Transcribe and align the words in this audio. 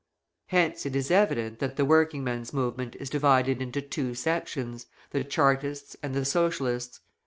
Hence 0.47 0.87
it 0.87 0.95
is 0.95 1.11
evident 1.11 1.59
that 1.59 1.75
the 1.75 1.85
working 1.85 2.23
men's 2.23 2.51
movement 2.53 2.95
is 2.99 3.07
divided 3.07 3.61
into 3.61 3.83
two 3.83 4.15
sections, 4.15 4.87
the 5.11 5.23
Chartists 5.23 5.95
and 6.01 6.15
the 6.15 6.25
Socialists. 6.25 7.01